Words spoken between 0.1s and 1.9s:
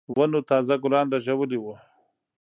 ونو تازه ګلان رېژولي وو.